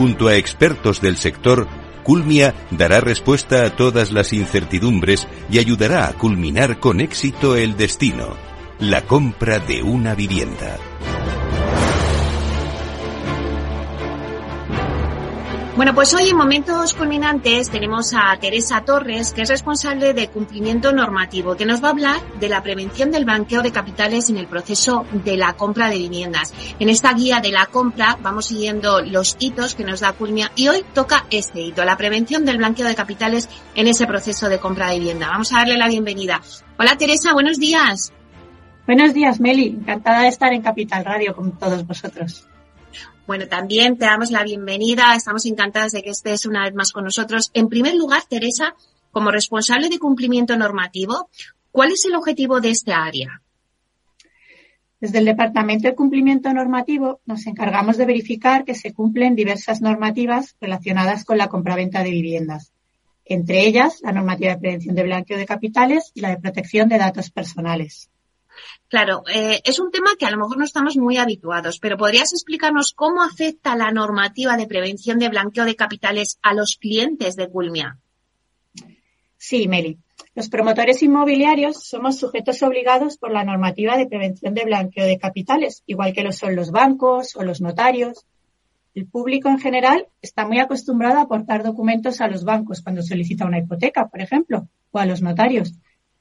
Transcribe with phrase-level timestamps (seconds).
[0.00, 1.68] Junto a expertos del sector,
[2.04, 8.34] Culmia dará respuesta a todas las incertidumbres y ayudará a culminar con éxito el destino,
[8.78, 10.78] la compra de una vivienda.
[15.80, 20.92] Bueno, pues hoy en Momentos Culminantes tenemos a Teresa Torres, que es responsable de cumplimiento
[20.92, 24.46] normativo, que nos va a hablar de la prevención del blanqueo de capitales en el
[24.46, 26.52] proceso de la compra de viviendas.
[26.78, 30.68] En esta guía de la compra vamos siguiendo los hitos que nos da Culmia y
[30.68, 34.90] hoy toca este hito, la prevención del blanqueo de capitales en ese proceso de compra
[34.90, 35.28] de vivienda.
[35.28, 36.42] Vamos a darle la bienvenida.
[36.78, 38.12] Hola Teresa, buenos días.
[38.86, 39.68] Buenos días, Meli.
[39.68, 42.46] Encantada de estar en Capital Radio con todos vosotros.
[43.26, 45.14] Bueno, también te damos la bienvenida.
[45.14, 47.50] Estamos encantadas de que estés una vez más con nosotros.
[47.54, 48.74] En primer lugar, Teresa,
[49.10, 51.30] como responsable de cumplimiento normativo,
[51.70, 53.42] ¿cuál es el objetivo de este área?
[55.00, 60.56] Desde el Departamento de Cumplimiento Normativo nos encargamos de verificar que se cumplen diversas normativas
[60.60, 62.72] relacionadas con la compraventa de viviendas,
[63.24, 66.98] entre ellas la normativa de prevención de blanqueo de capitales y la de protección de
[66.98, 68.10] datos personales.
[68.88, 72.32] Claro, eh, es un tema que a lo mejor no estamos muy habituados, pero ¿podrías
[72.32, 77.48] explicarnos cómo afecta la normativa de prevención de blanqueo de capitales a los clientes de
[77.48, 77.98] Culmia?
[79.36, 79.98] Sí, Meli.
[80.34, 85.82] Los promotores inmobiliarios somos sujetos obligados por la normativa de prevención de blanqueo de capitales,
[85.86, 88.26] igual que lo son los bancos o los notarios.
[88.94, 93.46] El público en general está muy acostumbrado a aportar documentos a los bancos cuando solicita
[93.46, 95.74] una hipoteca, por ejemplo, o a los notarios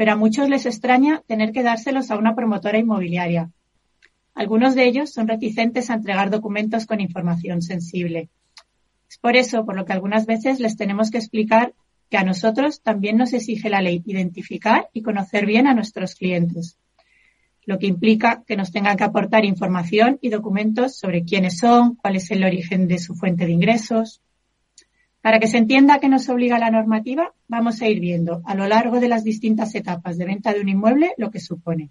[0.00, 3.50] pero a muchos les extraña tener que dárselos a una promotora inmobiliaria.
[4.32, 8.30] Algunos de ellos son reticentes a entregar documentos con información sensible.
[9.10, 11.74] Es por eso por lo que algunas veces les tenemos que explicar
[12.08, 16.78] que a nosotros también nos exige la ley identificar y conocer bien a nuestros clientes,
[17.66, 22.16] lo que implica que nos tengan que aportar información y documentos sobre quiénes son, cuál
[22.16, 24.22] es el origen de su fuente de ingresos,
[25.20, 28.66] para que se entienda que nos obliga la normativa, vamos a ir viendo a lo
[28.66, 31.90] largo de las distintas etapas de venta de un inmueble lo que supone,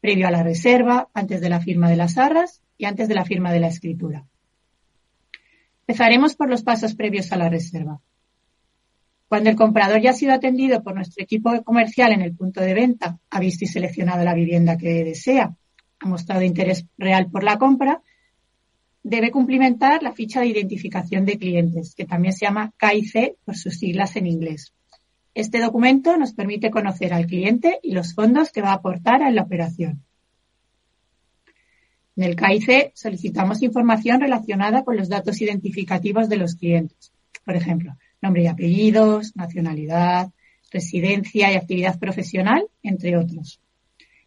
[0.00, 3.24] previo a la reserva, antes de la firma de las arras y antes de la
[3.24, 4.26] firma de la escritura.
[5.86, 8.00] Empezaremos por los pasos previos a la reserva.
[9.28, 12.74] Cuando el comprador ya ha sido atendido por nuestro equipo comercial en el punto de
[12.74, 15.54] venta, ha visto y seleccionado la vivienda que desea,
[16.00, 18.02] ha mostrado interés real por la compra,
[19.08, 23.78] debe cumplimentar la ficha de identificación de clientes, que también se llama KIC por sus
[23.78, 24.74] siglas en inglés.
[25.34, 29.34] Este documento nos permite conocer al cliente y los fondos que va a aportar en
[29.34, 30.04] la operación.
[32.16, 37.12] En el KIC solicitamos información relacionada con los datos identificativos de los clientes.
[37.46, 40.30] Por ejemplo, nombre y apellidos, nacionalidad,
[40.70, 43.60] residencia y actividad profesional, entre otros.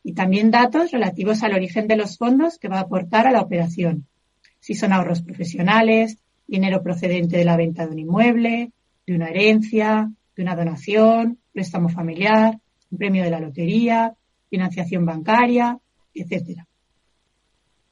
[0.04, 3.42] Y también datos relativos al origen de los fondos que va a aportar a la
[3.42, 4.08] operación,
[4.62, 8.72] si son ahorros profesionales, dinero procedente de la venta de un inmueble,
[9.06, 14.14] de una herencia, de una donación, préstamo familiar, un premio de la lotería,
[14.50, 15.80] financiación bancaria,
[16.14, 16.68] etcétera.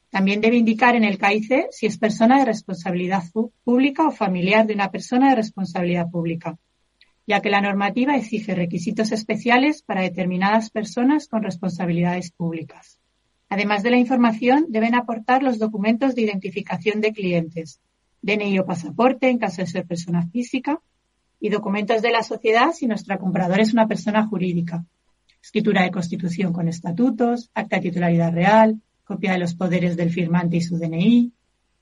[0.10, 3.24] También debe indicar en el CAICE si es persona de responsabilidad
[3.64, 6.58] pública o familiar de una persona de responsabilidad pública,
[7.28, 13.00] ya que la normativa exige requisitos especiales para determinadas personas con responsabilidades públicas.
[13.50, 17.82] Además de la información, deben aportar los documentos de identificación de clientes,
[18.22, 20.80] DNI o pasaporte en caso de ser persona física,
[21.40, 24.86] y documentos de la sociedad si nuestra compradora es una persona jurídica.
[25.42, 30.58] Escritura de constitución con estatutos, acta de titularidad real, copia de los poderes del firmante
[30.58, 31.32] y su DNI.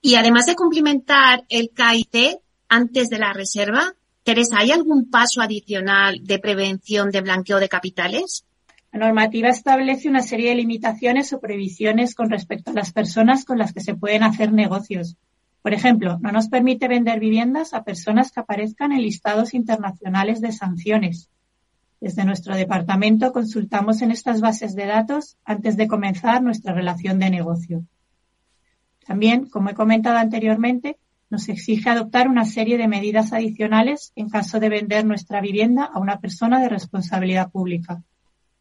[0.02, 2.38] Y además de cumplimentar el KIT
[2.70, 8.46] antes de la reserva, Teresa, ¿hay algún paso adicional de prevención de blanqueo de capitales?
[8.98, 13.60] La normativa establece una serie de limitaciones o prohibiciones con respecto a las personas con
[13.60, 15.18] las que se pueden hacer negocios.
[15.62, 20.52] Por ejemplo, no nos permite vender viviendas a personas que aparezcan en listados internacionales de
[20.52, 21.30] sanciones.
[22.02, 27.30] Desde nuestro departamento consultamos en estas bases de datos antes de comenzar nuestra relación de
[27.30, 27.86] negocio.
[29.06, 30.98] También, como he comentado anteriormente,
[31.30, 36.00] nos exige adoptar una serie de medidas adicionales en caso de vender nuestra vivienda a
[36.00, 38.02] una persona de responsabilidad pública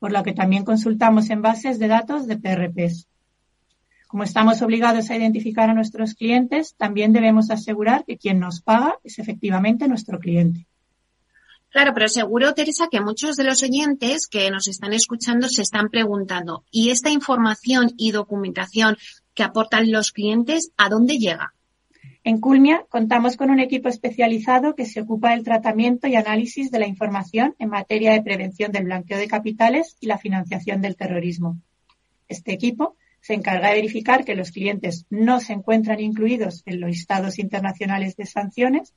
[0.07, 3.09] por lo que también consultamos en bases de datos de PRPs.
[4.07, 9.01] Como estamos obligados a identificar a nuestros clientes, también debemos asegurar que quien nos paga
[9.03, 10.69] es efectivamente nuestro cliente.
[11.71, 15.89] Claro, pero seguro, Teresa, que muchos de los oyentes que nos están escuchando se están
[15.89, 18.97] preguntando, ¿y esta información y documentación
[19.35, 21.56] que aportan los clientes, a dónde llega?
[22.29, 26.81] En Culmia contamos con un equipo especializado que se ocupa del tratamiento y análisis de
[26.81, 31.57] la información en materia de prevención del blanqueo de capitales y la financiación del terrorismo.
[32.27, 36.91] Este equipo se encarga de verificar que los clientes no se encuentran incluidos en los
[36.91, 38.93] listados internacionales de sanciones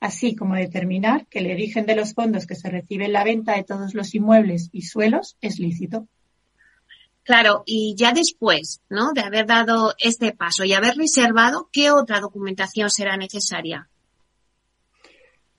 [0.00, 3.56] así como determinar que el origen de los fondos que se recibe en la venta
[3.56, 6.08] de todos los inmuebles y suelos es lícito.
[7.22, 9.12] Claro, y ya después, ¿no?
[9.12, 13.88] De haber dado este paso y haber reservado, ¿qué otra documentación será necesaria?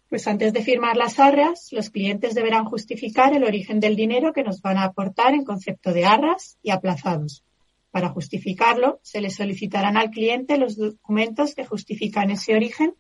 [0.10, 4.44] Pues antes de firmar las arras, los clientes deberán justificar el origen del dinero que
[4.44, 7.46] nos van a aportar en concepto de arras y aplazados.
[7.92, 12.96] Para justificarlo, se le solicitarán al cliente los documentos que justifican ese origen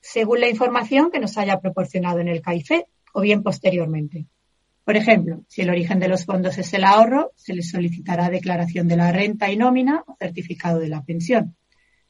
[0.00, 4.26] según la información que nos haya proporcionado en el CAIFE o bien posteriormente.
[4.86, 8.86] Por ejemplo, si el origen de los fondos es el ahorro, se les solicitará declaración
[8.86, 11.56] de la renta y nómina o certificado de la pensión.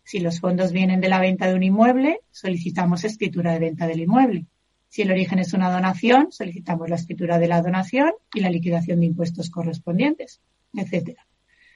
[0.04, 4.00] Si los fondos vienen de la venta de un inmueble, solicitamos escritura de venta del
[4.00, 4.44] inmueble.
[4.88, 9.00] Si el origen es una donación, solicitamos la escritura de la donación y la liquidación
[9.00, 10.42] de impuestos correspondientes,
[10.74, 11.18] etc.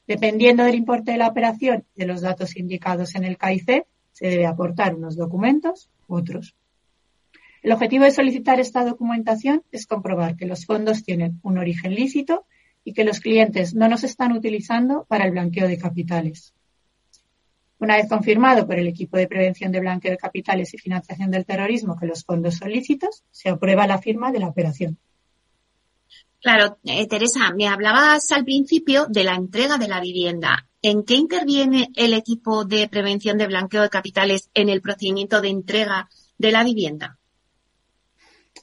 [0.06, 4.26] Dependiendo del importe de la operación y de los datos indicados en el CAICE, se
[4.26, 6.54] debe aportar unos documentos otros.
[7.62, 12.46] El objetivo de solicitar esta documentación es comprobar que los fondos tienen un origen lícito
[12.84, 16.54] y que los clientes no nos están utilizando para el blanqueo de capitales.
[17.78, 21.46] Una vez confirmado por el equipo de prevención de blanqueo de capitales y financiación del
[21.46, 24.98] terrorismo que los fondos son lícitos, se aprueba la firma de la operación.
[26.40, 30.66] Claro, eh, Teresa, me hablabas al principio de la entrega de la vivienda.
[30.80, 35.48] ¿En qué interviene el equipo de prevención de blanqueo de capitales en el procedimiento de
[35.48, 36.08] entrega
[36.38, 37.19] de la vivienda?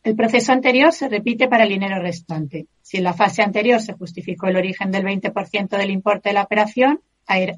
[0.07, 2.67] El proceso anterior se repite para el dinero restante.
[2.81, 6.43] Si en la fase anterior se justificó el origen del 20% del importe de la
[6.43, 7.01] operación,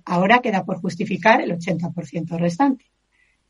[0.03, 2.85] ahora queda por justificar el 80% restante.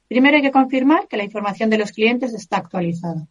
[0.10, 3.26] Primero hay que confirmar que la información de los clientes está actualizada.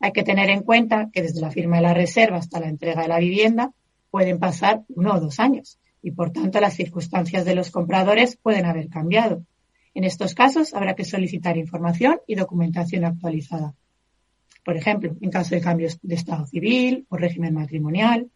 [0.00, 3.02] Hay que tener en cuenta que desde la firma de la reserva hasta la entrega
[3.02, 3.72] de la vivienda
[4.10, 8.64] pueden pasar uno o dos años y por tanto las circunstancias de los compradores pueden
[8.64, 9.44] haber cambiado.
[9.92, 13.74] En estos casos habrá que solicitar información y documentación actualizada.
[14.64, 18.30] Por ejemplo, en caso de cambios de estado civil o régimen matrimonial.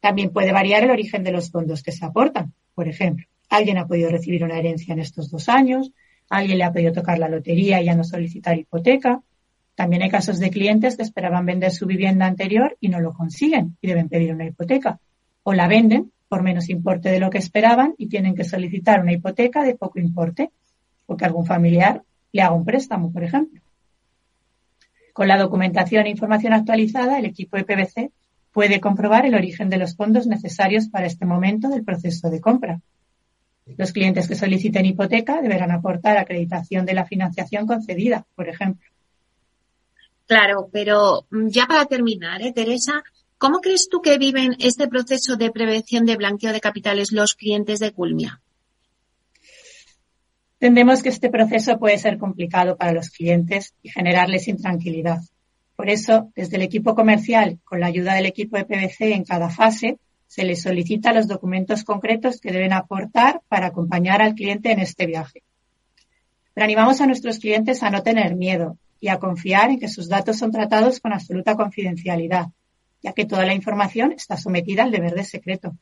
[0.00, 2.52] También puede variar el origen de los fondos que se aportan.
[2.74, 5.90] Por ejemplo, alguien ha podido recibir una herencia en estos dos años,
[6.28, 9.22] alguien le ha podido tocar la lotería y ya no solicitar hipoteca.
[9.74, 13.76] También hay casos de clientes que esperaban vender su vivienda anterior y no lo consiguen
[13.80, 15.00] y deben pedir una hipoteca.
[15.42, 19.12] O la venden por menos importe de lo que esperaban y tienen que solicitar una
[19.12, 20.50] hipoteca de poco importe
[21.06, 22.02] o que algún familiar
[22.32, 23.60] le haga un préstamo, por ejemplo.
[25.16, 28.10] Con la documentación e información actualizada, el equipo de
[28.52, 32.82] puede comprobar el origen de los fondos necesarios para este momento del proceso de compra.
[33.78, 38.86] Los clientes que soliciten hipoteca deberán aportar acreditación de la financiación concedida, por ejemplo.
[40.26, 43.02] Claro, pero mm, ya para terminar, ¿eh, Teresa,
[43.38, 47.80] ¿Cómo crees tú que viven este proceso de prevención de blanqueo de capitales los clientes
[47.80, 48.40] de Culmia?
[50.60, 55.20] Entendemos que este proceso puede ser complicado para los clientes y generarles intranquilidad.
[55.76, 59.50] Por eso, desde el equipo comercial, con la ayuda del equipo de PVC en cada
[59.50, 64.80] fase, se les solicita los documentos concretos que deben aportar para acompañar al cliente en
[64.80, 65.42] este viaje.
[66.54, 70.08] Pero animamos a nuestros clientes a no tener miedo y a confiar en que sus
[70.08, 72.46] datos son tratados con absoluta confidencialidad
[73.02, 75.76] ya que toda la información está sometida al deber de secreto.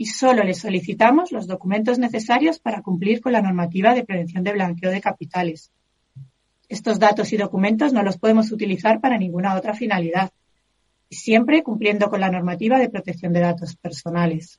[0.00, 4.54] Y solo le solicitamos los documentos necesarios para cumplir con la normativa de prevención de
[4.54, 5.72] blanqueo de capitales.
[6.70, 10.30] Estos datos y documentos no los podemos utilizar para ninguna otra finalidad,
[11.10, 14.58] siempre cumpliendo con la normativa de protección de datos personales.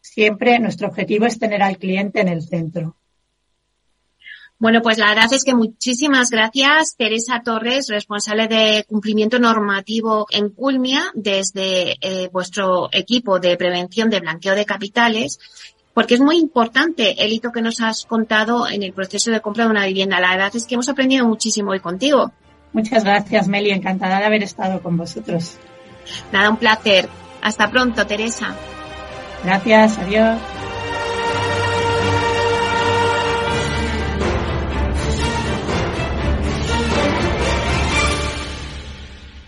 [0.00, 2.96] Siempre nuestro objetivo es tener al cliente en el centro.
[4.60, 10.50] Bueno, pues la verdad es que muchísimas gracias, Teresa Torres, responsable de cumplimiento normativo en
[10.50, 15.40] Culmia, desde eh, vuestro equipo de prevención de blanqueo de capitales,
[15.94, 19.64] porque es muy importante el hito que nos has contado en el proceso de compra
[19.64, 20.20] de una vivienda.
[20.20, 22.30] La verdad es que hemos aprendido muchísimo hoy contigo.
[22.74, 23.70] Muchas gracias, Meli.
[23.70, 25.56] Encantada de haber estado con vosotros.
[26.32, 27.08] Nada, un placer.
[27.40, 28.54] Hasta pronto, Teresa.
[29.42, 29.96] Gracias.
[29.96, 30.38] Adiós.